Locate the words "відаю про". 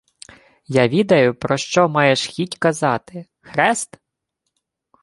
0.87-1.57